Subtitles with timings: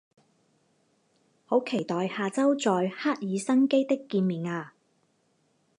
[1.45, 4.73] 好期待下周在赫尔辛基的见面啊